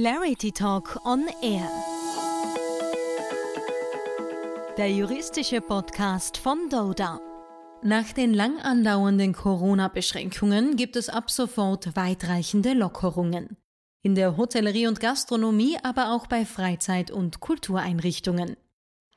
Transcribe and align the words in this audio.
Clarity 0.00 0.52
Talk 0.52 1.04
on 1.04 1.24
Air. 1.42 1.68
Der 4.76 4.92
juristische 4.92 5.60
Podcast 5.60 6.36
von 6.36 6.68
Doda. 6.70 7.18
Nach 7.82 8.12
den 8.12 8.32
lang 8.32 8.60
andauernden 8.60 9.32
Corona-Beschränkungen 9.32 10.76
gibt 10.76 10.94
es 10.94 11.08
ab 11.08 11.32
sofort 11.32 11.96
weitreichende 11.96 12.74
Lockerungen. 12.74 13.56
In 14.04 14.14
der 14.14 14.36
Hotellerie 14.36 14.86
und 14.86 15.00
Gastronomie, 15.00 15.78
aber 15.82 16.12
auch 16.12 16.28
bei 16.28 16.44
Freizeit- 16.44 17.10
und 17.10 17.40
Kultureinrichtungen. 17.40 18.56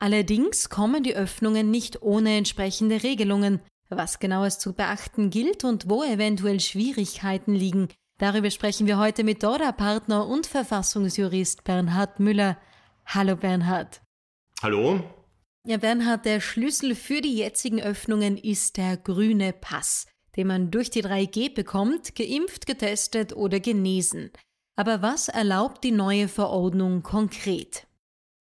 Allerdings 0.00 0.68
kommen 0.68 1.04
die 1.04 1.14
Öffnungen 1.14 1.70
nicht 1.70 2.02
ohne 2.02 2.36
entsprechende 2.36 3.04
Regelungen. 3.04 3.60
Was 3.88 4.18
genau 4.18 4.42
es 4.42 4.58
zu 4.58 4.72
beachten 4.72 5.30
gilt 5.30 5.62
und 5.62 5.88
wo 5.88 6.02
eventuell 6.02 6.58
Schwierigkeiten 6.58 7.54
liegen, 7.54 7.86
darüber 8.22 8.50
sprechen 8.50 8.86
wir 8.86 8.98
heute 8.98 9.24
mit 9.24 9.42
Dora-Partner 9.42 10.26
und 10.28 10.46
Verfassungsjurist 10.46 11.64
Bernhard 11.64 12.20
Müller. 12.20 12.56
Hallo 13.04 13.34
Bernhard. 13.34 14.00
Hallo. 14.62 15.02
Ja, 15.66 15.76
Bernhard, 15.76 16.24
der 16.24 16.40
Schlüssel 16.40 16.94
für 16.94 17.20
die 17.20 17.36
jetzigen 17.36 17.80
Öffnungen 17.80 18.36
ist 18.36 18.76
der 18.76 18.96
grüne 18.96 19.52
Pass, 19.52 20.06
den 20.36 20.46
man 20.46 20.70
durch 20.70 20.88
die 20.88 21.02
3G 21.02 21.52
bekommt, 21.52 22.14
geimpft, 22.14 22.66
getestet 22.66 23.34
oder 23.34 23.58
genesen. 23.58 24.30
Aber 24.76 25.02
was 25.02 25.28
erlaubt 25.28 25.82
die 25.82 25.90
neue 25.90 26.28
Verordnung 26.28 27.02
konkret? 27.02 27.88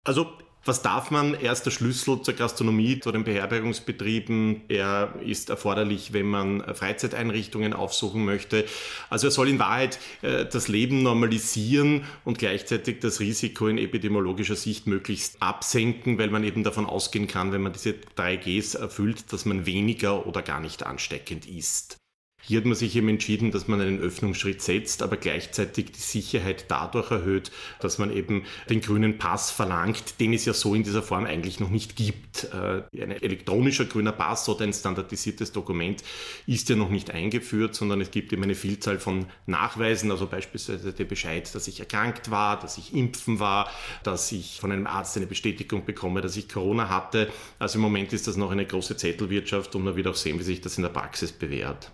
Also 0.04 0.26
was 0.64 0.82
darf 0.82 1.10
man? 1.10 1.34
Erster 1.34 1.70
Schlüssel 1.70 2.22
zur 2.22 2.34
Gastronomie, 2.34 3.00
zu 3.00 3.10
den 3.10 3.24
Beherbergungsbetrieben. 3.24 4.62
Er 4.68 5.14
ist 5.24 5.50
erforderlich, 5.50 6.12
wenn 6.12 6.26
man 6.26 6.62
Freizeiteinrichtungen 6.74 7.72
aufsuchen 7.72 8.24
möchte. 8.24 8.64
Also 9.10 9.28
er 9.28 9.30
soll 9.30 9.48
in 9.48 9.58
Wahrheit 9.58 9.98
äh, 10.22 10.44
das 10.46 10.68
Leben 10.68 11.02
normalisieren 11.02 12.04
und 12.24 12.38
gleichzeitig 12.38 13.00
das 13.00 13.20
Risiko 13.20 13.66
in 13.66 13.78
epidemiologischer 13.78 14.56
Sicht 14.56 14.86
möglichst 14.86 15.42
absenken, 15.42 16.18
weil 16.18 16.30
man 16.30 16.44
eben 16.44 16.62
davon 16.62 16.86
ausgehen 16.86 17.26
kann, 17.26 17.52
wenn 17.52 17.62
man 17.62 17.72
diese 17.72 17.94
drei 18.14 18.36
Gs 18.36 18.74
erfüllt, 18.74 19.32
dass 19.32 19.44
man 19.44 19.66
weniger 19.66 20.26
oder 20.26 20.42
gar 20.42 20.60
nicht 20.60 20.84
ansteckend 20.84 21.46
ist. 21.46 22.01
Hier 22.44 22.58
hat 22.58 22.64
man 22.64 22.74
sich 22.74 22.96
eben 22.96 23.08
entschieden, 23.08 23.52
dass 23.52 23.68
man 23.68 23.80
einen 23.80 24.00
Öffnungsschritt 24.00 24.62
setzt, 24.62 25.04
aber 25.04 25.16
gleichzeitig 25.16 25.92
die 25.92 26.00
Sicherheit 26.00 26.64
dadurch 26.66 27.12
erhöht, 27.12 27.52
dass 27.78 27.98
man 27.98 28.12
eben 28.12 28.44
den 28.68 28.80
grünen 28.80 29.16
Pass 29.16 29.52
verlangt, 29.52 30.18
den 30.18 30.32
es 30.32 30.44
ja 30.44 30.52
so 30.52 30.74
in 30.74 30.82
dieser 30.82 31.02
Form 31.02 31.24
eigentlich 31.24 31.60
noch 31.60 31.70
nicht 31.70 31.94
gibt. 31.94 32.48
Äh, 32.52 32.82
ein 33.00 33.12
elektronischer 33.12 33.84
grüner 33.84 34.10
Pass 34.10 34.48
oder 34.48 34.64
ein 34.64 34.72
standardisiertes 34.72 35.52
Dokument 35.52 36.02
ist 36.48 36.68
ja 36.68 36.74
noch 36.74 36.90
nicht 36.90 37.12
eingeführt, 37.12 37.76
sondern 37.76 38.00
es 38.00 38.10
gibt 38.10 38.32
eben 38.32 38.42
eine 38.42 38.56
Vielzahl 38.56 38.98
von 38.98 39.26
Nachweisen, 39.46 40.10
also 40.10 40.26
beispielsweise 40.26 40.92
der 40.92 41.04
Bescheid, 41.04 41.54
dass 41.54 41.68
ich 41.68 41.78
erkrankt 41.78 42.32
war, 42.32 42.58
dass 42.58 42.76
ich 42.76 42.92
impfen 42.92 43.38
war, 43.38 43.70
dass 44.02 44.32
ich 44.32 44.58
von 44.60 44.72
einem 44.72 44.88
Arzt 44.88 45.16
eine 45.16 45.26
Bestätigung 45.26 45.84
bekomme, 45.84 46.20
dass 46.22 46.36
ich 46.36 46.48
Corona 46.48 46.88
hatte. 46.88 47.30
Also 47.60 47.76
im 47.76 47.82
Moment 47.82 48.12
ist 48.12 48.26
das 48.26 48.36
noch 48.36 48.50
eine 48.50 48.66
große 48.66 48.96
Zettelwirtschaft 48.96 49.76
und 49.76 49.84
man 49.84 49.94
wird 49.94 50.08
auch 50.08 50.16
sehen, 50.16 50.40
wie 50.40 50.44
sich 50.44 50.60
das 50.60 50.76
in 50.76 50.82
der 50.82 50.90
Praxis 50.90 51.30
bewährt. 51.30 51.92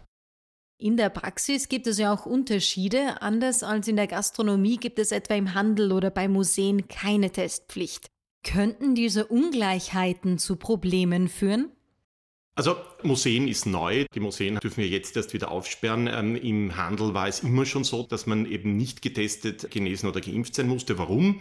In 0.80 0.96
der 0.96 1.08
Praxis 1.08 1.68
gibt 1.68 1.88
es 1.88 1.98
ja 1.98 2.14
auch 2.14 2.24
Unterschiede. 2.24 3.20
Anders 3.20 3.64
als 3.64 3.88
in 3.88 3.96
der 3.96 4.06
Gastronomie 4.06 4.76
gibt 4.76 5.00
es 5.00 5.10
etwa 5.10 5.34
im 5.34 5.54
Handel 5.54 5.90
oder 5.90 6.08
bei 6.10 6.28
Museen 6.28 6.86
keine 6.86 7.32
Testpflicht. 7.32 8.06
Könnten 8.44 8.94
diese 8.94 9.26
Ungleichheiten 9.26 10.38
zu 10.38 10.54
Problemen 10.54 11.26
führen? 11.26 11.72
Also 12.54 12.76
Museen 13.02 13.48
ist 13.48 13.66
neu. 13.66 14.04
Die 14.14 14.20
Museen 14.20 14.56
dürfen 14.60 14.78
wir 14.78 14.88
jetzt 14.88 15.16
erst 15.16 15.32
wieder 15.32 15.50
aufsperren. 15.50 16.06
Ähm, 16.06 16.36
Im 16.36 16.76
Handel 16.76 17.12
war 17.12 17.26
es 17.26 17.40
immer 17.40 17.66
schon 17.66 17.82
so, 17.82 18.04
dass 18.04 18.26
man 18.26 18.46
eben 18.46 18.76
nicht 18.76 19.02
getestet, 19.02 19.72
genesen 19.72 20.08
oder 20.08 20.20
geimpft 20.20 20.54
sein 20.54 20.68
musste. 20.68 20.96
Warum? 20.96 21.40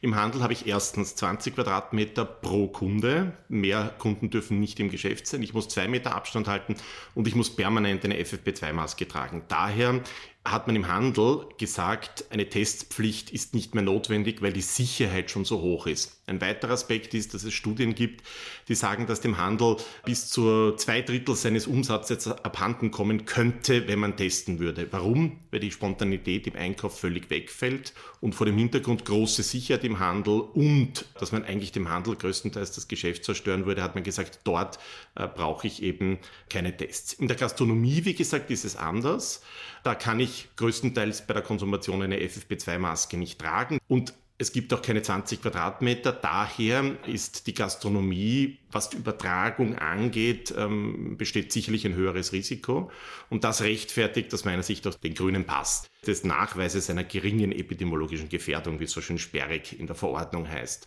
Im 0.00 0.14
Handel 0.14 0.42
habe 0.42 0.52
ich 0.52 0.66
erstens 0.66 1.16
20 1.16 1.54
Quadratmeter 1.54 2.24
pro 2.24 2.68
Kunde. 2.68 3.32
Mehr 3.48 3.94
Kunden 3.98 4.30
dürfen 4.30 4.60
nicht 4.60 4.78
im 4.80 4.90
Geschäft 4.90 5.26
sein. 5.26 5.42
Ich 5.42 5.54
muss 5.54 5.68
zwei 5.68 5.88
Meter 5.88 6.14
Abstand 6.14 6.48
halten 6.48 6.76
und 7.14 7.26
ich 7.26 7.34
muss 7.34 7.54
permanent 7.54 8.04
eine 8.04 8.16
FFP2-Maske 8.16 9.08
tragen. 9.08 9.42
Daher 9.48 10.00
hat 10.46 10.66
man 10.66 10.76
im 10.76 10.88
Handel 10.88 11.46
gesagt, 11.58 12.24
eine 12.30 12.48
Testpflicht 12.48 13.30
ist 13.30 13.54
nicht 13.54 13.74
mehr 13.74 13.82
notwendig, 13.82 14.42
weil 14.42 14.52
die 14.52 14.62
Sicherheit 14.62 15.30
schon 15.30 15.44
so 15.44 15.60
hoch 15.60 15.86
ist. 15.86 16.20
Ein 16.28 16.40
weiterer 16.40 16.72
Aspekt 16.72 17.14
ist, 17.14 17.34
dass 17.34 17.44
es 17.44 17.54
Studien 17.54 17.94
gibt, 17.94 18.22
die 18.68 18.74
sagen, 18.74 19.06
dass 19.06 19.20
dem 19.20 19.38
Handel 19.38 19.76
bis 20.04 20.28
zu 20.28 20.72
zwei 20.72 21.02
Drittel 21.02 21.36
seines 21.36 21.66
Umsatzes 21.68 22.26
abhanden 22.26 22.90
kommen 22.90 23.26
könnte, 23.26 23.86
wenn 23.86 24.00
man 24.00 24.16
testen 24.16 24.58
würde. 24.58 24.88
Warum? 24.90 25.38
Weil 25.52 25.60
die 25.60 25.70
Spontanität 25.70 26.48
im 26.48 26.56
Einkauf 26.56 26.98
völlig 26.98 27.30
wegfällt 27.30 27.92
und 28.20 28.34
vor 28.34 28.46
dem 28.46 28.58
Hintergrund 28.58 29.04
große 29.04 29.44
Sicherheit 29.44 29.84
im 29.84 30.00
Handel 30.00 30.40
und 30.40 31.06
dass 31.18 31.30
man 31.30 31.44
eigentlich 31.44 31.72
dem 31.72 31.88
Handel 31.88 32.16
größtenteils 32.16 32.72
das 32.72 32.88
Geschäft 32.88 33.24
zerstören 33.24 33.66
würde, 33.66 33.82
hat 33.82 33.94
man 33.94 34.02
gesagt, 34.04 34.40
dort 34.44 34.78
äh, 35.14 35.28
brauche 35.28 35.66
ich 35.66 35.82
eben 35.82 36.18
keine 36.50 36.76
Tests. 36.76 37.12
In 37.12 37.28
der 37.28 37.36
Gastronomie, 37.36 38.04
wie 38.04 38.14
gesagt, 38.14 38.50
ist 38.50 38.64
es 38.64 38.74
anders. 38.74 39.42
Da 39.84 39.94
kann 39.94 40.18
ich 40.18 40.35
größtenteils 40.56 41.26
bei 41.26 41.34
der 41.34 41.42
Konsumation 41.42 42.02
eine 42.02 42.18
FFP2-Maske 42.18 43.16
nicht 43.16 43.38
tragen 43.40 43.78
und 43.88 44.14
es 44.38 44.52
gibt 44.52 44.74
auch 44.74 44.82
keine 44.82 45.00
20 45.00 45.40
Quadratmeter. 45.40 46.12
Daher 46.12 46.96
ist 47.06 47.46
die 47.46 47.54
Gastronomie, 47.54 48.58
was 48.70 48.90
die 48.90 48.98
Übertragung 48.98 49.76
angeht, 49.76 50.54
ähm, 50.56 51.16
besteht 51.16 51.52
sicherlich 51.52 51.86
ein 51.86 51.94
höheres 51.94 52.32
Risiko. 52.32 52.90
Und 53.30 53.44
das 53.44 53.62
rechtfertigt 53.62 54.34
aus 54.34 54.44
meiner 54.44 54.62
Sicht 54.62 54.86
auch 54.86 54.94
den 54.94 55.14
grünen 55.14 55.44
Pass 55.44 55.88
des 56.06 56.24
Nachweises 56.24 56.90
einer 56.90 57.04
geringen 57.04 57.50
epidemiologischen 57.50 58.28
Gefährdung, 58.28 58.78
wie 58.78 58.84
es 58.84 58.92
so 58.92 59.00
schön 59.00 59.18
sperrig 59.18 59.80
in 59.80 59.86
der 59.86 59.96
Verordnung 59.96 60.46
heißt. 60.46 60.86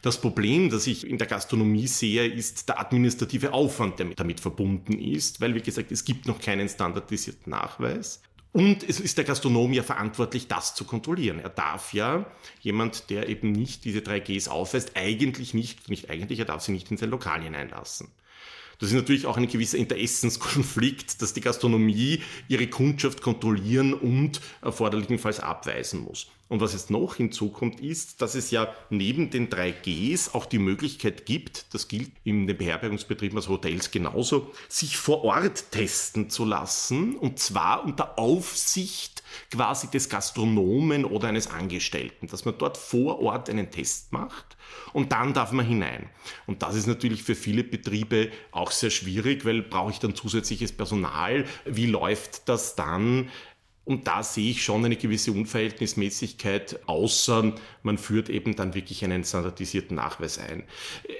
Das 0.00 0.18
Problem, 0.18 0.70
das 0.70 0.86
ich 0.86 1.06
in 1.06 1.18
der 1.18 1.26
Gastronomie 1.26 1.88
sehe, 1.88 2.26
ist 2.26 2.68
der 2.70 2.80
administrative 2.80 3.52
Aufwand, 3.52 3.98
der 3.98 4.06
damit 4.16 4.40
verbunden 4.40 4.98
ist, 4.98 5.42
weil, 5.42 5.54
wie 5.54 5.60
gesagt, 5.60 5.92
es 5.92 6.04
gibt 6.04 6.26
noch 6.26 6.40
keinen 6.40 6.68
standardisierten 6.68 7.50
Nachweis. 7.50 8.22
Und 8.56 8.88
es 8.88 9.00
ist 9.00 9.18
der 9.18 9.26
Gastronom 9.26 9.74
ja 9.74 9.82
verantwortlich, 9.82 10.48
das 10.48 10.74
zu 10.74 10.84
kontrollieren. 10.84 11.40
Er 11.40 11.50
darf 11.50 11.92
ja, 11.92 12.24
jemand, 12.62 13.10
der 13.10 13.28
eben 13.28 13.52
nicht 13.52 13.84
diese 13.84 14.00
drei 14.00 14.18
Gs 14.18 14.48
aufweist, 14.48 14.92
eigentlich 14.94 15.52
nicht, 15.52 15.90
nicht 15.90 16.08
eigentlich, 16.08 16.38
er 16.38 16.46
darf 16.46 16.62
sie 16.62 16.72
nicht 16.72 16.90
in 16.90 16.96
sein 16.96 17.10
Lokal 17.10 17.42
hineinlassen. 17.42 18.08
Das 18.78 18.88
ist 18.88 18.94
natürlich 18.94 19.26
auch 19.26 19.36
ein 19.36 19.46
gewisser 19.46 19.76
Interessenskonflikt, 19.76 21.20
dass 21.20 21.34
die 21.34 21.42
Gastronomie 21.42 22.22
ihre 22.48 22.66
Kundschaft 22.66 23.20
kontrollieren 23.20 23.92
und 23.92 24.40
erforderlichenfalls 24.62 25.40
abweisen 25.40 26.00
muss. 26.00 26.28
Und 26.48 26.60
was 26.60 26.74
jetzt 26.74 26.90
noch 26.90 27.16
hinzukommt, 27.16 27.80
ist, 27.80 28.22
dass 28.22 28.36
es 28.36 28.52
ja 28.52 28.72
neben 28.88 29.30
den 29.30 29.50
drei 29.50 29.72
Gs 29.72 30.32
auch 30.32 30.46
die 30.46 30.60
Möglichkeit 30.60 31.26
gibt, 31.26 31.74
das 31.74 31.88
gilt 31.88 32.12
in 32.22 32.46
den 32.46 32.56
Beherbergungsbetrieben, 32.56 33.36
also 33.36 33.50
Hotels 33.50 33.90
genauso, 33.90 34.52
sich 34.68 34.96
vor 34.96 35.24
Ort 35.24 35.72
testen 35.72 36.30
zu 36.30 36.44
lassen 36.44 37.16
und 37.16 37.40
zwar 37.40 37.84
unter 37.84 38.18
Aufsicht 38.18 39.24
quasi 39.50 39.88
des 39.90 40.08
Gastronomen 40.08 41.04
oder 41.04 41.28
eines 41.28 41.48
Angestellten, 41.48 42.28
dass 42.28 42.44
man 42.44 42.56
dort 42.58 42.76
vor 42.76 43.20
Ort 43.20 43.50
einen 43.50 43.70
Test 43.72 44.12
macht 44.12 44.56
und 44.92 45.12
dann 45.12 45.34
darf 45.34 45.50
man 45.50 45.66
hinein. 45.66 46.08
Und 46.46 46.62
das 46.62 46.76
ist 46.76 46.86
natürlich 46.86 47.22
für 47.22 47.34
viele 47.34 47.64
Betriebe 47.64 48.30
auch 48.52 48.70
sehr 48.70 48.90
schwierig, 48.90 49.44
weil 49.44 49.62
brauche 49.62 49.90
ich 49.90 49.98
dann 49.98 50.14
zusätzliches 50.14 50.72
Personal? 50.72 51.44
Wie 51.64 51.86
läuft 51.86 52.48
das 52.48 52.76
dann? 52.76 53.30
Und 53.86 54.08
da 54.08 54.24
sehe 54.24 54.50
ich 54.50 54.64
schon 54.64 54.84
eine 54.84 54.96
gewisse 54.96 55.30
Unverhältnismäßigkeit, 55.30 56.80
außer 56.86 57.54
man 57.84 57.98
führt 57.98 58.28
eben 58.28 58.56
dann 58.56 58.74
wirklich 58.74 59.04
einen 59.04 59.22
standardisierten 59.22 59.94
Nachweis 59.94 60.38
ein. 60.38 60.64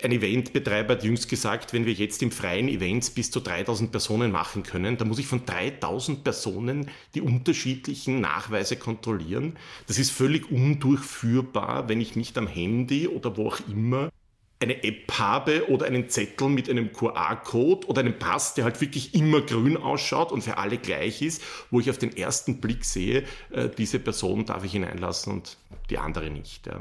Ein 0.03 0.10
Eventbetreiber 0.10 0.94
hat 0.94 1.05
jüngst 1.05 1.28
gesagt, 1.28 1.72
wenn 1.72 1.87
wir 1.87 1.93
jetzt 1.93 2.25
im 2.25 2.32
freien 2.32 2.69
Events 2.69 3.10
bis 3.10 3.31
zu 3.31 3.38
3000 3.38 3.93
Personen 3.93 4.32
machen 4.32 4.65
können, 4.65 4.97
dann 4.97 5.06
muss 5.06 5.21
ich 5.21 5.28
von 5.28 5.47
3000 5.47 6.25
Personen 6.25 6.91
die 7.15 7.21
unterschiedlichen 7.21 8.21
Nachweise 8.21 8.75
kontrollieren. 8.76 9.56
Das 9.87 10.00
ist 10.00 10.10
völlig 10.10 10.50
undurchführbar, 10.50 11.88
wenn 11.88 12.00
ich 12.00 12.17
nicht 12.17 12.37
am 12.37 12.49
Handy 12.49 13.06
oder 13.06 13.37
wo 13.37 13.46
auch 13.46 13.61
immer 13.70 14.11
eine 14.58 14.82
App 14.85 15.12
habe 15.19 15.69
oder 15.69 15.87
einen 15.87 16.08
Zettel 16.08 16.49
mit 16.49 16.70
einem 16.70 16.93
QR-Code 16.93 17.87
oder 17.88 18.00
einem 18.00 18.19
Pass, 18.19 18.55
der 18.55 18.64
halt 18.64 18.81
wirklich 18.81 19.14
immer 19.14 19.43
grün 19.43 19.76
ausschaut 19.76 20.32
und 20.32 20.43
für 20.43 20.56
alle 20.56 20.79
gleich 20.79 21.20
ist, 21.20 21.43
wo 21.70 21.81
ich 21.81 21.91
auf 21.91 21.99
den 21.99 22.17
ersten 22.17 22.61
Blick 22.61 22.85
sehe, 22.85 23.25
äh, 23.50 23.69
diese 23.69 23.99
Person 23.99 24.47
darf 24.47 24.64
ich 24.64 24.73
hineinlassen 24.73 25.32
und 25.32 25.58
die 25.91 25.99
andere 25.99 26.31
nicht. 26.31 26.67
Ja. 26.67 26.81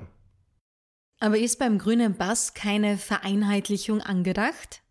Aber 1.19 1.37
ist 1.37 1.59
beim 1.59 1.77
grünen 1.77 2.15
Pass 2.15 2.53
keine 2.53 2.97
Vereinheitlichung 2.97 4.01
angedacht? 4.01 4.81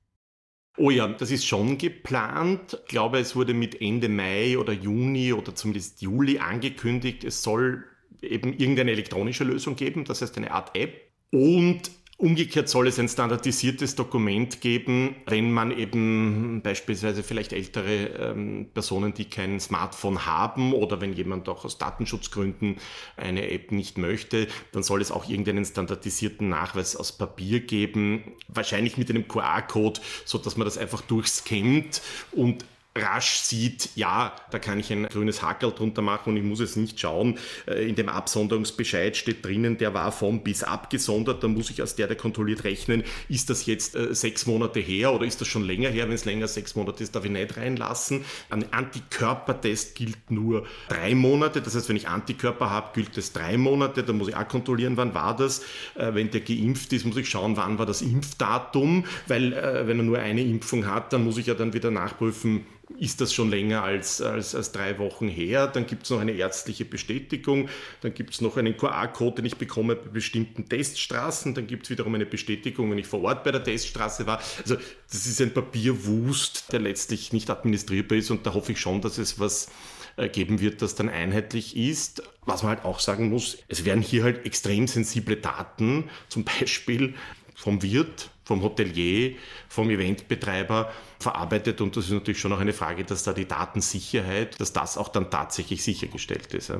Oh 0.76 0.90
ja, 0.90 1.06
das 1.06 1.30
ist 1.30 1.46
schon 1.46 1.78
geplant. 1.78 2.80
Ich 2.82 2.88
glaube, 2.88 3.18
es 3.18 3.36
wurde 3.36 3.54
mit 3.54 3.80
Ende 3.80 4.08
Mai 4.08 4.58
oder 4.58 4.72
Juni 4.72 5.32
oder 5.32 5.54
zumindest 5.54 6.02
Juli 6.02 6.38
angekündigt, 6.38 7.24
es 7.24 7.42
soll 7.42 7.84
eben 8.20 8.52
irgendeine 8.52 8.90
elektronische 8.90 9.44
Lösung 9.44 9.76
geben, 9.76 10.04
das 10.04 10.22
heißt 10.22 10.36
eine 10.36 10.50
Art 10.50 10.76
App. 10.76 11.00
Und 11.30 11.90
Umgekehrt 12.16 12.68
soll 12.68 12.86
es 12.86 13.00
ein 13.00 13.08
standardisiertes 13.08 13.96
Dokument 13.96 14.60
geben, 14.60 15.16
wenn 15.26 15.52
man 15.52 15.76
eben 15.76 16.60
beispielsweise 16.62 17.24
vielleicht 17.24 17.52
ältere 17.52 18.06
ähm, 18.06 18.68
Personen, 18.72 19.14
die 19.14 19.24
kein 19.24 19.58
Smartphone 19.58 20.24
haben 20.24 20.74
oder 20.74 21.00
wenn 21.00 21.12
jemand 21.12 21.48
auch 21.48 21.64
aus 21.64 21.76
Datenschutzgründen 21.76 22.76
eine 23.16 23.50
App 23.50 23.72
nicht 23.72 23.98
möchte, 23.98 24.46
dann 24.70 24.84
soll 24.84 25.00
es 25.02 25.10
auch 25.10 25.28
irgendeinen 25.28 25.64
standardisierten 25.64 26.48
Nachweis 26.48 26.94
aus 26.94 27.10
Papier 27.10 27.58
geben, 27.58 28.22
wahrscheinlich 28.46 28.96
mit 28.96 29.10
einem 29.10 29.26
QR-Code, 29.26 30.00
so 30.24 30.38
dass 30.38 30.56
man 30.56 30.66
das 30.66 30.78
einfach 30.78 31.00
durchscannt 31.00 32.00
und 32.30 32.64
rasch 32.96 33.38
sieht, 33.38 33.90
ja, 33.96 34.34
da 34.50 34.58
kann 34.58 34.78
ich 34.78 34.92
ein 34.92 35.06
grünes 35.06 35.42
Hackerl 35.42 35.72
drunter 35.72 36.00
machen 36.00 36.30
und 36.30 36.36
ich 36.36 36.44
muss 36.44 36.60
es 36.60 36.76
nicht 36.76 37.00
schauen. 37.00 37.38
Äh, 37.66 37.88
in 37.88 37.96
dem 37.96 38.08
Absonderungsbescheid 38.08 39.16
steht 39.16 39.44
drinnen, 39.44 39.78
der 39.78 39.94
war 39.94 40.12
vom 40.12 40.44
bis 40.44 40.62
abgesondert, 40.62 41.42
da 41.42 41.48
muss 41.48 41.70
ich 41.70 41.80
als 41.80 41.96
der, 41.96 42.06
der 42.06 42.16
kontrolliert 42.16 42.62
rechnen, 42.64 43.02
ist 43.28 43.50
das 43.50 43.66
jetzt 43.66 43.96
äh, 43.96 44.14
sechs 44.14 44.46
Monate 44.46 44.78
her 44.78 45.12
oder 45.12 45.26
ist 45.26 45.40
das 45.40 45.48
schon 45.48 45.64
länger 45.64 45.88
her? 45.90 46.06
Wenn 46.06 46.14
es 46.14 46.24
länger 46.24 46.42
als 46.42 46.54
sechs 46.54 46.76
Monate 46.76 47.02
ist, 47.02 47.14
darf 47.16 47.24
ich 47.24 47.32
nicht 47.32 47.56
reinlassen. 47.56 48.24
Ein 48.50 48.72
Antikörpertest 48.72 49.96
gilt 49.96 50.30
nur 50.30 50.64
drei 50.88 51.16
Monate, 51.16 51.62
das 51.62 51.74
heißt, 51.74 51.88
wenn 51.88 51.96
ich 51.96 52.08
Antikörper 52.08 52.70
habe, 52.70 52.90
gilt 52.94 53.18
es 53.18 53.32
drei 53.32 53.56
Monate, 53.56 54.04
dann 54.04 54.18
muss 54.18 54.28
ich 54.28 54.36
auch 54.36 54.46
kontrollieren, 54.46 54.96
wann 54.96 55.14
war 55.14 55.34
das. 55.34 55.62
Äh, 55.96 56.14
wenn 56.14 56.30
der 56.30 56.42
geimpft 56.42 56.92
ist, 56.92 57.04
muss 57.04 57.16
ich 57.16 57.28
schauen, 57.28 57.56
wann 57.56 57.78
war 57.78 57.86
das 57.86 58.02
Impfdatum, 58.02 59.04
weil 59.26 59.52
wenn 59.52 59.98
er 59.98 60.04
nur 60.04 60.18
eine 60.18 60.42
Impfung 60.42 60.86
hat, 60.86 61.12
dann 61.12 61.24
muss 61.24 61.38
ich 61.38 61.46
ja 61.46 61.54
dann 61.54 61.72
wieder 61.72 61.90
nachprüfen, 61.90 62.66
ist 62.98 63.20
das 63.20 63.32
schon 63.32 63.50
länger 63.50 63.82
als, 63.82 64.20
als, 64.20 64.54
als 64.54 64.72
drei 64.72 64.98
Wochen 64.98 65.28
her. 65.28 65.66
Dann 65.66 65.86
gibt 65.86 66.04
es 66.04 66.10
noch 66.10 66.20
eine 66.20 66.32
ärztliche 66.32 66.84
Bestätigung. 66.84 67.68
Dann 68.02 68.14
gibt 68.14 68.34
es 68.34 68.40
noch 68.40 68.56
einen 68.56 68.76
QR-Code, 68.76 69.36
den 69.36 69.46
ich 69.46 69.56
bekomme 69.56 69.96
bei 69.96 70.10
bestimmten 70.10 70.68
Teststraßen. 70.68 71.54
Dann 71.54 71.66
gibt 71.66 71.84
es 71.84 71.90
wiederum 71.90 72.14
eine 72.14 72.26
Bestätigung, 72.26 72.90
wenn 72.90 72.98
ich 72.98 73.06
vor 73.06 73.22
Ort 73.22 73.44
bei 73.44 73.52
der 73.52 73.64
Teststraße 73.64 74.26
war. 74.26 74.40
Also 74.62 74.76
das 75.10 75.26
ist 75.26 75.40
ein 75.40 75.54
Papierwust, 75.54 76.72
der 76.72 76.80
letztlich 76.80 77.32
nicht 77.32 77.50
administrierbar 77.50 78.18
ist. 78.18 78.30
Und 78.30 78.46
da 78.46 78.54
hoffe 78.54 78.72
ich 78.72 78.80
schon, 78.80 79.00
dass 79.00 79.18
es 79.18 79.38
was 79.40 79.68
äh, 80.16 80.28
geben 80.28 80.60
wird, 80.60 80.82
das 80.82 80.94
dann 80.94 81.08
einheitlich 81.08 81.76
ist. 81.76 82.22
Was 82.44 82.62
man 82.62 82.76
halt 82.76 82.84
auch 82.84 83.00
sagen 83.00 83.30
muss, 83.30 83.58
es 83.68 83.84
werden 83.84 84.02
hier 84.02 84.24
halt 84.24 84.44
extrem 84.46 84.86
sensible 84.86 85.36
Daten, 85.36 86.10
zum 86.28 86.44
Beispiel 86.44 87.14
vom 87.54 87.82
Wirt, 87.82 88.30
vom 88.44 88.62
Hotelier, 88.62 89.36
vom 89.68 89.90
Eventbetreiber 89.90 90.92
verarbeitet. 91.18 91.80
Und 91.80 91.96
das 91.96 92.06
ist 92.06 92.12
natürlich 92.12 92.40
schon 92.40 92.52
auch 92.52 92.60
eine 92.60 92.72
Frage, 92.72 93.04
dass 93.04 93.24
da 93.24 93.32
die 93.32 93.48
Datensicherheit, 93.48 94.60
dass 94.60 94.72
das 94.72 94.98
auch 94.98 95.08
dann 95.08 95.30
tatsächlich 95.30 95.82
sichergestellt 95.82 96.52
ist. 96.54 96.72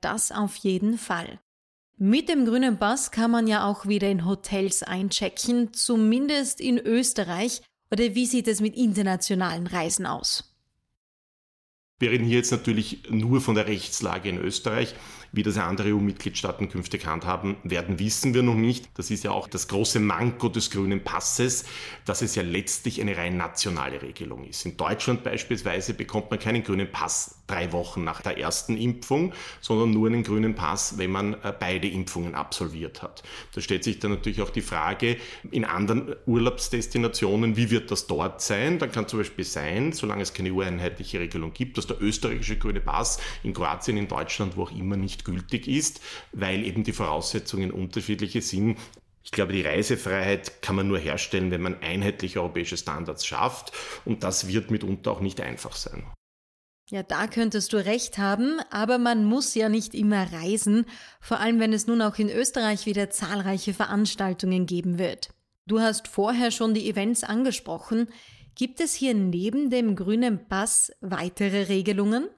Das 0.00 0.32
auf 0.32 0.56
jeden 0.56 0.98
Fall. 0.98 1.40
Mit 1.96 2.28
dem 2.30 2.46
grünen 2.46 2.78
Pass 2.78 3.10
kann 3.10 3.30
man 3.30 3.46
ja 3.46 3.66
auch 3.68 3.86
wieder 3.86 4.08
in 4.08 4.24
Hotels 4.24 4.82
einchecken, 4.82 5.74
zumindest 5.74 6.60
in 6.60 6.78
Österreich. 6.78 7.60
Oder 7.92 8.14
wie 8.14 8.24
sieht 8.24 8.48
es 8.48 8.60
mit 8.60 8.74
internationalen 8.74 9.66
Reisen 9.66 10.06
aus? 10.06 10.50
Wir 11.98 12.10
reden 12.10 12.24
hier 12.24 12.38
jetzt 12.38 12.52
natürlich 12.52 13.10
nur 13.10 13.42
von 13.42 13.54
der 13.54 13.66
Rechtslage 13.66 14.30
in 14.30 14.38
Österreich. 14.38 14.94
Wie 15.32 15.42
das 15.44 15.58
andere 15.58 15.94
EU-Mitgliedstaaten 15.94 16.68
künftig 16.68 17.06
handhaben 17.06 17.56
werden, 17.62 17.98
wissen 18.00 18.34
wir 18.34 18.42
noch 18.42 18.54
nicht. 18.56 18.88
Das 18.94 19.10
ist 19.10 19.22
ja 19.22 19.30
auch 19.30 19.46
das 19.46 19.68
große 19.68 20.00
Manko 20.00 20.48
des 20.48 20.70
grünen 20.70 21.04
Passes, 21.04 21.64
dass 22.04 22.20
es 22.20 22.34
ja 22.34 22.42
letztlich 22.42 23.00
eine 23.00 23.16
rein 23.16 23.36
nationale 23.36 24.02
Regelung 24.02 24.44
ist. 24.44 24.66
In 24.66 24.76
Deutschland 24.76 25.22
beispielsweise 25.22 25.94
bekommt 25.94 26.30
man 26.30 26.40
keinen 26.40 26.64
grünen 26.64 26.90
Pass 26.90 27.36
drei 27.50 27.72
Wochen 27.72 28.04
nach 28.04 28.22
der 28.22 28.38
ersten 28.38 28.76
Impfung, 28.76 29.32
sondern 29.60 29.90
nur 29.90 30.08
einen 30.08 30.22
grünen 30.22 30.54
Pass, 30.54 30.98
wenn 30.98 31.10
man 31.10 31.34
äh, 31.34 31.52
beide 31.58 31.88
Impfungen 31.88 32.34
absolviert 32.34 33.02
hat. 33.02 33.22
Da 33.54 33.60
stellt 33.60 33.84
sich 33.84 33.98
dann 33.98 34.12
natürlich 34.12 34.40
auch 34.42 34.50
die 34.50 34.62
Frage, 34.62 35.16
in 35.50 35.64
anderen 35.64 36.14
Urlaubsdestinationen, 36.26 37.56
wie 37.56 37.70
wird 37.70 37.90
das 37.90 38.06
dort 38.06 38.40
sein? 38.40 38.78
Dann 38.78 38.92
kann 38.92 39.08
zum 39.08 39.18
Beispiel 39.18 39.44
sein, 39.44 39.92
solange 39.92 40.22
es 40.22 40.32
keine 40.32 40.52
ureinheitliche 40.52 41.20
Regelung 41.20 41.52
gibt, 41.52 41.78
dass 41.78 41.86
der 41.86 42.00
österreichische 42.00 42.56
grüne 42.56 42.80
Pass 42.80 43.18
in 43.42 43.52
Kroatien, 43.52 43.96
in 43.96 44.08
Deutschland, 44.08 44.56
wo 44.56 44.64
auch 44.64 44.72
immer 44.72 44.96
nicht 44.96 45.19
nicht 45.20 45.24
gültig 45.24 45.68
ist, 45.68 46.00
weil 46.32 46.64
eben 46.64 46.84
die 46.84 46.92
Voraussetzungen 46.92 47.70
unterschiedliche 47.70 48.42
sind. 48.42 48.78
Ich 49.22 49.32
glaube, 49.32 49.52
die 49.52 49.62
Reisefreiheit 49.62 50.62
kann 50.62 50.76
man 50.76 50.88
nur 50.88 50.98
herstellen, 50.98 51.50
wenn 51.50 51.60
man 51.60 51.80
einheitliche 51.82 52.40
europäische 52.40 52.76
Standards 52.76 53.26
schafft. 53.26 53.72
Und 54.04 54.24
das 54.24 54.48
wird 54.48 54.70
mitunter 54.70 55.12
auch 55.12 55.20
nicht 55.20 55.40
einfach 55.40 55.76
sein. 55.76 56.04
Ja, 56.88 57.04
da 57.04 57.28
könntest 57.28 57.72
du 57.72 57.76
recht 57.76 58.18
haben, 58.18 58.58
aber 58.70 58.98
man 58.98 59.24
muss 59.24 59.54
ja 59.54 59.68
nicht 59.68 59.94
immer 59.94 60.32
reisen, 60.32 60.86
vor 61.20 61.38
allem 61.38 61.60
wenn 61.60 61.72
es 61.72 61.86
nun 61.86 62.02
auch 62.02 62.18
in 62.18 62.28
Österreich 62.28 62.86
wieder 62.86 63.10
zahlreiche 63.10 63.74
Veranstaltungen 63.74 64.66
geben 64.66 64.98
wird. 64.98 65.30
Du 65.66 65.78
hast 65.78 66.08
vorher 66.08 66.50
schon 66.50 66.74
die 66.74 66.88
Events 66.88 67.22
angesprochen. 67.22 68.08
Gibt 68.56 68.80
es 68.80 68.94
hier 68.94 69.14
neben 69.14 69.70
dem 69.70 69.94
grünen 69.94 70.48
Pass 70.48 70.90
weitere 71.00 71.68
Regelungen? 71.68 72.28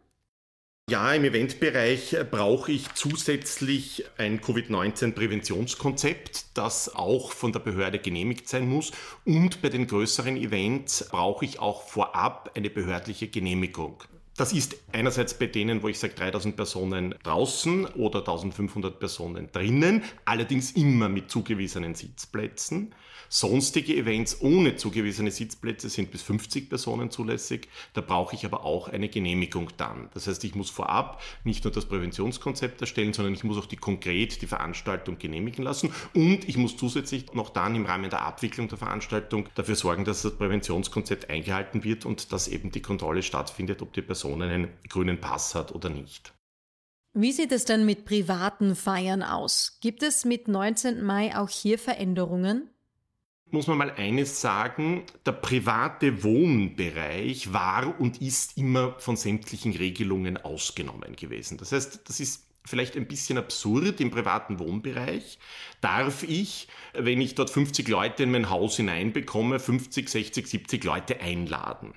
Ja, 0.90 1.14
im 1.14 1.25
Eventbereich 1.25 2.17
brauche 2.29 2.73
ich 2.73 2.93
zusätzlich 2.94 4.05
ein 4.19 4.40
Covid-19-Präventionskonzept, 4.40 6.46
das 6.55 6.96
auch 6.96 7.31
von 7.31 7.52
der 7.52 7.61
Behörde 7.61 8.00
genehmigt 8.00 8.49
sein 8.49 8.69
muss. 8.69 8.90
Und 9.25 9.62
bei 9.62 9.69
den 9.69 9.87
größeren 9.87 10.37
Events 10.37 11.08
brauche 11.08 11.44
ich 11.44 11.61
auch 11.61 11.88
vorab 11.88 12.50
eine 12.56 12.69
behördliche 12.69 13.29
Genehmigung. 13.29 14.02
Das 14.37 14.55
ist 14.55 14.76
einerseits 14.93 15.34
bei 15.34 15.46
denen, 15.46 15.82
wo 15.82 15.88
ich 15.88 15.99
sage 15.99 16.14
3000 16.14 16.56
Personen 16.56 17.14
draußen 17.23 17.84
oder 17.84 18.20
1500 18.20 18.99
Personen 18.99 19.52
drinnen, 19.52 20.02
allerdings 20.25 20.73
immer 20.73 21.11
mit 21.11 21.31
zugewiesenen 21.31 21.94
Sitzplätzen. 21.94 22.94
Sonstige 23.29 23.96
Events 23.96 24.43
ohne 24.43 24.76
zugewiesene 24.76 25.31
Sitzplätze 25.31 25.88
sind 25.88 26.11
bis 26.11 26.20
50 26.20 26.69
Personen 26.69 27.11
zulässig. 27.11 27.69
Da 27.94 28.02
brauche 28.02 28.34
ich 28.34 28.44
aber 28.44 28.64
auch 28.64 28.88
eine 28.88 29.08
Genehmigung 29.08 29.70
dann. 29.79 30.11
Das 30.12 30.26
heißt, 30.26 30.44
ich 30.44 30.55
muss 30.55 30.69
vorab 30.69 31.23
nicht 31.43 31.64
nur 31.64 31.73
das 31.73 31.87
Präventionskonzept 31.87 32.82
erstellen, 32.82 33.14
sondern 33.14 33.32
ich 33.32 33.43
muss 33.43 33.56
auch 33.56 33.64
die 33.64 33.76
konkret 33.76 34.43
die 34.43 34.46
Veranstaltung 34.46 35.19
genehmigen 35.19 35.64
lassen 35.64 35.94
und 36.12 36.46
ich 36.46 36.58
muss 36.58 36.76
zusätzlich 36.76 37.32
noch 37.32 37.49
dann 37.49 37.75
im 37.75 37.87
Rahmen 37.87 38.11
der 38.11 38.23
Abwicklung 38.23 38.69
der 38.69 38.76
Veranstaltung 38.76 39.49
dafür 39.55 39.76
sorgen, 39.76 40.05
dass 40.05 40.23
das 40.23 40.37
Präventionskonzept 40.37 41.31
eingehalten 41.31 41.85
wird 41.85 42.05
und 42.05 42.32
dass 42.32 42.49
eben 42.49 42.70
die 42.70 42.82
Kontrolle 42.82 43.23
stattfindet, 43.23 43.81
ob 43.81 43.94
die 43.94 44.02
Person 44.02 44.22
einen 44.25 44.69
grünen 44.89 45.21
Pass 45.21 45.55
hat 45.55 45.73
oder 45.73 45.89
nicht. 45.89 46.33
Wie 47.15 47.33
sieht 47.33 47.53
es 47.53 47.65
denn 47.65 47.85
mit 47.85 48.05
privaten 48.07 48.75
Feiern 48.75 49.23
aus? 49.23 49.79
Gibt 49.81 50.03
es 50.03 50.25
mit 50.25 50.49
19. 50.49 51.05
Mai 51.05 51.37
auch 51.37 51.51
hier 51.51 51.79
Veränderungen? 51.79 52.71
muss 53.53 53.67
man 53.67 53.79
mal 53.79 53.91
eines 53.91 54.41
sagen, 54.41 55.05
der 55.27 55.33
private 55.33 56.25
Wohnbereich 56.25 57.53
war 57.53 58.01
und 58.01 58.23
ist 58.23 58.57
immer 58.57 58.99
von 58.99 59.17
sämtlichen 59.17 59.73
Regelungen 59.73 60.39
ausgenommen 60.39 61.15
gewesen. 61.17 61.59
Das 61.59 61.73
heißt, 61.73 62.09
das 62.09 62.19
ist 62.19 62.47
vielleicht 62.65 62.97
ein 62.97 63.07
bisschen 63.07 63.37
absurd 63.37 64.01
im 64.01 64.11
privaten 64.11 64.59
Wohnbereich. 64.59 65.39
Darf 65.83 66.23
ich, 66.23 66.69
wenn 66.95 67.21
ich 67.21 67.35
dort 67.35 67.50
50 67.50 67.88
Leute 67.88 68.23
in 68.23 68.31
mein 68.31 68.49
Haus 68.49 68.76
hineinbekomme, 68.76 69.61
50, 69.61 70.09
60, 70.09 70.47
70 70.47 70.85
Leute 70.85 71.21
einladen? 71.21 71.93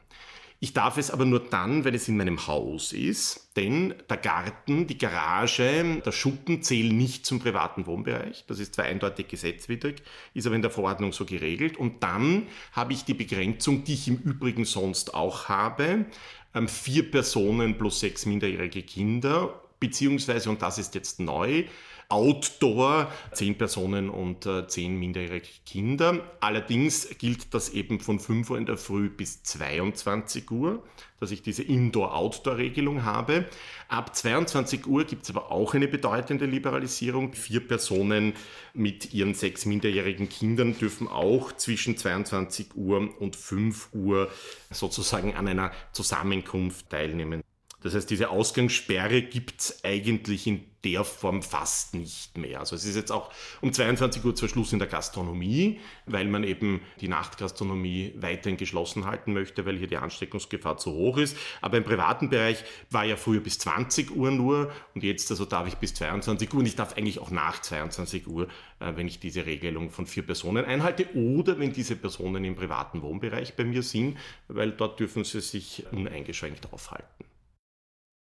Ich 0.62 0.74
darf 0.74 0.98
es 0.98 1.12
aber 1.12 1.26
nur 1.26 1.42
dann, 1.42 1.84
wenn 1.84 1.94
es 1.94 2.08
in 2.08 2.16
meinem 2.18 2.48
Haus 2.48 2.94
ist, 2.94 3.52
denn 3.58 3.94
der 4.10 4.18
Garten, 4.18 4.88
die 4.88 4.98
Garage, 4.98 6.02
der 6.04 6.12
Schuppen 6.12 6.64
zählen 6.64 6.96
nicht 6.96 7.26
zum 7.26 7.40
privaten 7.40 7.86
Wohnbereich. 7.86 8.46
Das 8.48 8.60
ist 8.60 8.76
zwar 8.76 8.86
eindeutig 8.86 9.28
gesetzwidrig, 9.28 10.02
ist 10.34 10.48
aber 10.48 10.56
in 10.56 10.62
der 10.62 10.72
Verordnung 10.72 11.12
so 11.12 11.26
geregelt. 11.26 11.78
Und 11.78 12.02
dann 12.04 12.48
habe 12.72 12.94
ich 12.94 13.04
die 13.04 13.14
Begrenzung, 13.14 13.84
die 13.84 13.94
ich 13.94 14.08
im 14.08 14.18
Übrigen 14.18 14.66
sonst 14.66 15.14
auch 15.14 15.50
habe, 15.50 16.06
ähm, 16.54 16.70
vier 16.70 17.12
Personen 17.12 17.78
plus 17.78 18.00
sechs 18.00 18.26
minderjährige 18.26 18.84
Kinder, 18.84 19.62
beziehungsweise, 19.80 20.50
und 20.50 20.62
das 20.62 20.78
ist 20.78 20.96
jetzt 20.96 21.20
neu, 21.20 21.66
Outdoor, 22.10 23.12
zehn 23.34 23.58
Personen 23.58 24.10
und 24.10 24.46
äh, 24.46 24.68
zehn 24.68 24.98
minderjährige 24.98 25.48
Kinder. 25.66 26.22
Allerdings 26.40 27.10
gilt 27.18 27.54
das 27.54 27.70
eben 27.70 28.00
von 28.00 28.20
5 28.20 28.50
Uhr 28.50 28.58
in 28.58 28.66
der 28.66 28.78
Früh 28.78 29.10
bis 29.10 29.44
22 29.44 30.50
Uhr, 30.52 30.84
dass 31.20 31.32
ich 31.32 31.42
diese 31.42 31.64
Indoor-Outdoor-Regelung 31.64 33.04
habe. 33.04 33.46
Ab 33.88 34.16
22 34.16 34.86
Uhr 34.88 35.06
gibt 35.06 35.24
es 35.24 35.30
aber 35.30 35.52
auch 35.52 35.74
eine 35.74 35.88
bedeutende 35.88 36.46
Liberalisierung. 36.46 37.34
Vier 37.34 37.68
Personen 37.68 38.34
mit 38.74 39.14
ihren 39.14 39.34
sechs 39.34 39.66
minderjährigen 39.66 40.30
Kindern 40.30 40.78
dürfen 40.78 41.08
auch 41.08 41.52
zwischen 41.54 41.98
22 41.98 42.76
Uhr 42.76 43.10
und 43.20 43.36
5 43.36 43.90
Uhr 43.94 44.30
sozusagen 44.70 45.36
an 45.36 45.48
einer 45.48 45.72
Zusammenkunft 45.92 46.90
teilnehmen. 46.90 47.42
Das 47.86 47.94
heißt, 47.94 48.10
diese 48.10 48.32
Ausgangssperre 48.32 49.22
gibt 49.22 49.62
es 49.62 49.84
eigentlich 49.84 50.48
in 50.48 50.64
der 50.84 51.04
Form 51.04 51.44
fast 51.44 51.94
nicht 51.94 52.36
mehr. 52.36 52.60
Also 52.60 52.76
es 52.76 52.84
ist 52.84 52.96
jetzt 52.96 53.12
auch 53.12 53.32
um 53.62 53.72
22 53.72 54.26
Uhr 54.26 54.36
zwar 54.36 54.50
Schluss 54.50 54.74
in 54.74 54.80
der 54.80 54.88
Gastronomie, 54.88 55.80
weil 56.08 56.26
man 56.26 56.44
eben 56.44 56.82
die 57.00 57.08
Nachtgastronomie 57.08 58.16
weiterhin 58.16 58.58
geschlossen 58.58 59.06
halten 59.06 59.34
möchte, 59.34 59.68
weil 59.68 59.78
hier 59.78 59.86
die 59.86 59.98
Ansteckungsgefahr 59.98 60.78
zu 60.78 60.94
hoch 60.94 61.20
ist. 61.20 61.38
Aber 61.62 61.78
im 61.78 61.84
privaten 61.84 62.32
Bereich 62.32 62.64
war 62.90 63.06
ja 63.06 63.18
früher 63.18 63.42
bis 63.42 63.60
20 63.60 64.16
Uhr 64.16 64.32
nur 64.32 64.72
und 64.96 65.04
jetzt 65.04 65.30
also 65.30 65.46
darf 65.46 65.68
ich 65.68 65.76
bis 65.76 65.94
22 65.94 66.54
Uhr 66.54 66.62
und 66.62 66.66
ich 66.66 66.76
darf 66.76 66.98
eigentlich 66.98 67.20
auch 67.20 67.30
nach 67.30 67.62
22 67.62 68.26
Uhr, 68.26 68.48
äh, 68.80 68.94
wenn 68.96 69.08
ich 69.08 69.20
diese 69.20 69.46
Regelung 69.46 69.92
von 69.92 70.08
vier 70.08 70.24
Personen 70.24 70.66
einhalte 70.66 71.16
oder 71.16 71.60
wenn 71.60 71.72
diese 71.72 71.96
Personen 71.96 72.46
im 72.46 72.56
privaten 72.56 73.04
Wohnbereich 73.04 73.56
bei 73.56 73.64
mir 73.64 73.84
sind, 73.84 74.18
weil 74.48 74.72
dort 74.72 75.00
dürfen 75.00 75.24
sie 75.24 75.40
sich 75.42 75.86
uneingeschränkt 75.92 76.74
aufhalten. 76.74 77.25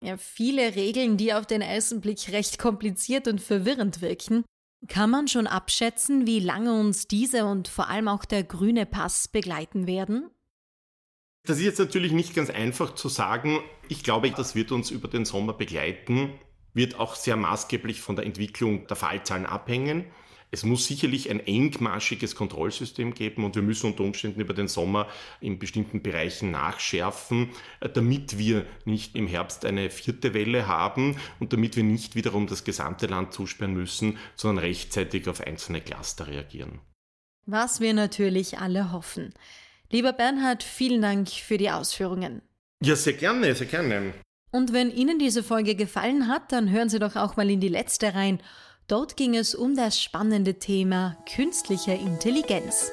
Ja, 0.02 0.16
viele 0.16 0.74
Regeln, 0.76 1.16
die 1.16 1.34
auf 1.34 1.46
den 1.46 1.60
ersten 1.60 2.00
Blick 2.00 2.32
recht 2.32 2.58
kompliziert 2.58 3.28
und 3.28 3.40
verwirrend 3.40 4.00
wirken. 4.00 4.44
Kann 4.88 5.10
man 5.10 5.28
schon 5.28 5.46
abschätzen, 5.46 6.26
wie 6.26 6.40
lange 6.40 6.72
uns 6.72 7.06
diese 7.06 7.44
und 7.44 7.68
vor 7.68 7.88
allem 7.88 8.08
auch 8.08 8.24
der 8.24 8.42
grüne 8.42 8.86
Pass 8.86 9.28
begleiten 9.28 9.86
werden? 9.86 10.30
Das 11.44 11.58
ist 11.58 11.64
jetzt 11.64 11.78
natürlich 11.78 12.12
nicht 12.12 12.34
ganz 12.34 12.48
einfach 12.48 12.94
zu 12.94 13.08
sagen. 13.08 13.60
Ich 13.88 14.02
glaube, 14.02 14.30
das 14.30 14.54
wird 14.54 14.72
uns 14.72 14.90
über 14.90 15.08
den 15.08 15.26
Sommer 15.26 15.52
begleiten, 15.52 16.32
wird 16.72 16.98
auch 16.98 17.14
sehr 17.14 17.36
maßgeblich 17.36 18.00
von 18.00 18.16
der 18.16 18.24
Entwicklung 18.24 18.86
der 18.86 18.96
Fallzahlen 18.96 19.46
abhängen. 19.46 20.06
Es 20.52 20.64
muss 20.64 20.86
sicherlich 20.86 21.30
ein 21.30 21.40
engmaschiges 21.40 22.34
Kontrollsystem 22.34 23.14
geben 23.14 23.44
und 23.44 23.54
wir 23.54 23.62
müssen 23.62 23.86
unter 23.86 24.02
Umständen 24.02 24.40
über 24.40 24.52
den 24.52 24.66
Sommer 24.66 25.06
in 25.40 25.58
bestimmten 25.58 26.02
Bereichen 26.02 26.50
nachschärfen, 26.50 27.50
äh, 27.80 27.88
damit 27.88 28.36
wir 28.36 28.66
nicht 28.84 29.14
im 29.14 29.26
Herbst 29.28 29.64
eine 29.64 29.90
vierte 29.90 30.34
Welle 30.34 30.66
haben 30.66 31.16
und 31.38 31.52
damit 31.52 31.76
wir 31.76 31.84
nicht 31.84 32.16
wiederum 32.16 32.46
das 32.46 32.64
gesamte 32.64 33.06
Land 33.06 33.32
zusperren 33.32 33.74
müssen, 33.74 34.18
sondern 34.34 34.64
rechtzeitig 34.64 35.28
auf 35.28 35.40
einzelne 35.40 35.80
Cluster 35.80 36.26
reagieren. 36.26 36.80
Was 37.46 37.80
wir 37.80 37.94
natürlich 37.94 38.58
alle 38.58 38.92
hoffen. 38.92 39.32
Lieber 39.90 40.12
Bernhard, 40.12 40.62
vielen 40.62 41.02
Dank 41.02 41.30
für 41.30 41.58
die 41.58 41.70
Ausführungen. 41.70 42.42
Ja, 42.82 42.96
sehr 42.96 43.14
gerne, 43.14 43.54
sehr 43.54 43.66
gerne. 43.66 44.14
Und 44.52 44.72
wenn 44.72 44.90
Ihnen 44.90 45.18
diese 45.18 45.42
Folge 45.42 45.74
gefallen 45.74 46.26
hat, 46.28 46.52
dann 46.52 46.70
hören 46.70 46.88
Sie 46.88 46.98
doch 46.98 47.16
auch 47.16 47.36
mal 47.36 47.48
in 47.50 47.60
die 47.60 47.68
letzte 47.68 48.14
rein. 48.14 48.40
Dort 48.90 49.16
ging 49.16 49.36
es 49.36 49.54
um 49.54 49.76
das 49.76 50.02
spannende 50.02 50.58
Thema 50.58 51.16
künstliche 51.32 51.92
Intelligenz. 51.92 52.90